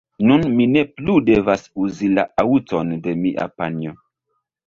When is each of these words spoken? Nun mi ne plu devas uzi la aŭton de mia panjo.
Nun 0.27 0.45
mi 0.59 0.65
ne 0.69 0.81
plu 0.99 1.17
devas 1.25 1.67
uzi 1.83 2.09
la 2.13 2.25
aŭton 2.45 2.97
de 3.03 3.15
mia 3.27 3.47
panjo. 3.61 3.95